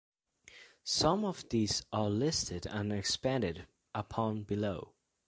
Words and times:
Some 0.83 1.23
of 1.23 1.47
these 1.49 1.83
are 1.93 2.09
listed 2.09 2.65
and 2.65 2.91
expanded 2.91 3.67
upon 3.93 4.45
below. 4.45 4.93